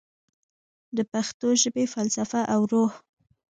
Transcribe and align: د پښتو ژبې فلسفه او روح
د 0.97 0.99
پښتو 1.11 1.47
ژبې 1.61 1.85
فلسفه 1.93 2.41
او 2.53 2.61
روح 2.71 2.91